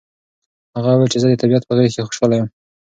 هغه 0.75 0.89
وویل 0.93 1.11
چې 1.13 1.19
زه 1.21 1.27
د 1.29 1.35
طبیعت 1.41 1.63
په 1.65 1.73
غېږ 1.77 1.91
کې 1.95 2.05
خوشحاله 2.07 2.35
یم. 2.39 2.47